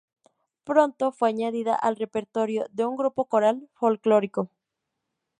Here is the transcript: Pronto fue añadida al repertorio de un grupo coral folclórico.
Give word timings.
Pronto 0.63 1.11
fue 1.11 1.29
añadida 1.29 1.75
al 1.75 1.95
repertorio 1.95 2.65
de 2.71 2.85
un 2.87 2.97
grupo 2.97 3.25
coral 3.25 3.69
folclórico. 3.75 4.49